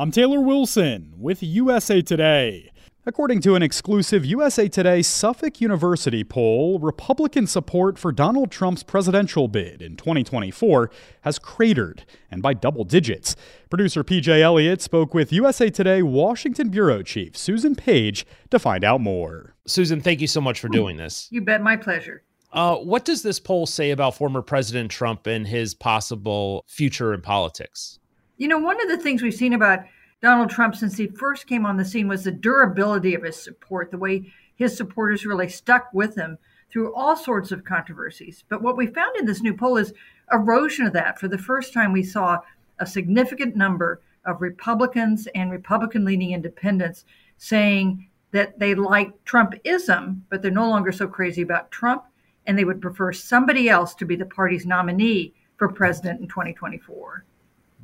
[0.00, 2.70] I'm Taylor Wilson with USA Today.
[3.04, 9.46] According to an exclusive USA Today Suffolk University poll, Republican support for Donald Trump's presidential
[9.46, 10.90] bid in 2024
[11.20, 13.36] has cratered, and by double digits.
[13.68, 19.02] Producer PJ Elliott spoke with USA Today Washington Bureau Chief Susan Page to find out
[19.02, 19.54] more.
[19.66, 21.28] Susan, thank you so much for doing this.
[21.30, 22.22] You bet, my pleasure.
[22.54, 27.20] Uh, what does this poll say about former President Trump and his possible future in
[27.20, 27.99] politics?
[28.40, 29.80] You know, one of the things we've seen about
[30.22, 33.90] Donald Trump since he first came on the scene was the durability of his support,
[33.90, 36.38] the way his supporters really stuck with him
[36.72, 38.42] through all sorts of controversies.
[38.48, 39.92] But what we found in this new poll is
[40.32, 41.20] erosion of that.
[41.20, 42.38] For the first time, we saw
[42.78, 47.04] a significant number of Republicans and Republican leaning independents
[47.36, 52.04] saying that they like Trumpism, but they're no longer so crazy about Trump,
[52.46, 57.26] and they would prefer somebody else to be the party's nominee for president in 2024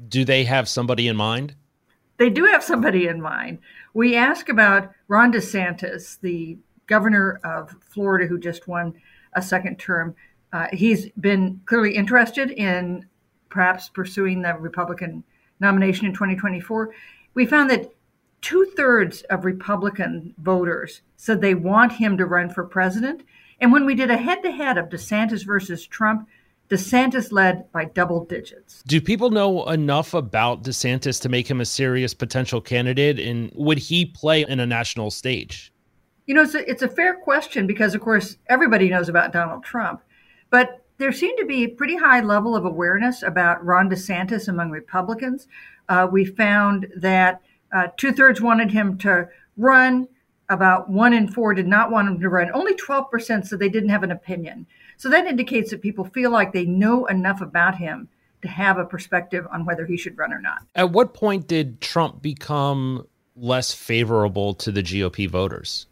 [0.09, 1.55] do they have somebody in mind?
[2.19, 3.59] They do have somebody in mind.
[3.95, 8.95] We ask about Ron DeSantis, the governor of Florida who just won
[9.35, 10.15] a second term.
[10.53, 13.07] Uh, he's been clearly interested in
[13.49, 15.25] perhaps pursuing the Republican
[15.61, 16.95] nomination in 2024.
[17.35, 17.93] We found that
[18.41, 23.23] two thirds of Republican voters said they want him to run for president.
[23.61, 26.29] And when we did a head to head of DeSantis versus Trump,
[26.69, 28.83] DeSantis led by double digits.
[28.87, 33.21] Do people know enough about DeSantis to make him a serious potential candidate?
[33.21, 35.73] And would he play in a national stage?
[36.27, 39.63] You know, it's a, it's a fair question because, of course, everybody knows about Donald
[39.63, 40.03] Trump.
[40.51, 44.71] But there seemed to be a pretty high level of awareness about Ron DeSantis among
[44.71, 45.47] Republicans.
[45.89, 50.09] Uh, we found that uh, two thirds wanted him to run,
[50.49, 52.51] about one in four did not want him to run.
[52.53, 54.67] Only 12% said they didn't have an opinion.
[54.97, 58.09] So that indicates that people feel like they know enough about him
[58.43, 60.63] to have a perspective on whether he should run or not.
[60.75, 65.87] At what point did Trump become less favorable to the GOP voters?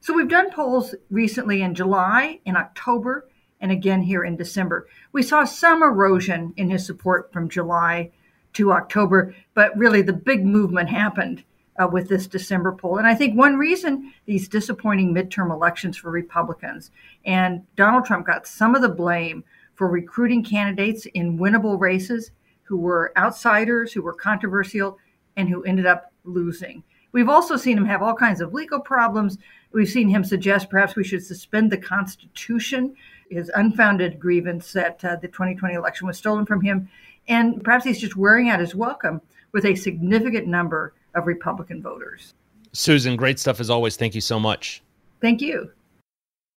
[0.00, 3.26] So we've done polls recently in July, in October,
[3.60, 4.86] and again here in December.
[5.12, 8.10] We saw some erosion in his support from July
[8.52, 11.42] to October, but really the big movement happened
[11.80, 12.98] uh, with this December poll.
[12.98, 16.90] And I think one reason these disappointing midterm elections for Republicans
[17.24, 22.30] and Donald Trump got some of the blame for recruiting candidates in winnable races
[22.62, 24.98] who were outsiders, who were controversial,
[25.36, 26.82] and who ended up losing.
[27.12, 29.38] We've also seen him have all kinds of legal problems.
[29.72, 32.96] We've seen him suggest perhaps we should suspend the Constitution,
[33.30, 36.88] his unfounded grievance that uh, the 2020 election was stolen from him.
[37.28, 39.20] And perhaps he's just wearing out his welcome
[39.52, 42.34] with a significant number of Republican voters.
[42.72, 43.96] Susan, great stuff as always.
[43.96, 44.82] Thank you so much.
[45.20, 45.70] Thank you.